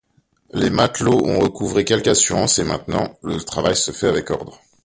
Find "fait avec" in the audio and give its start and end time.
3.91-4.31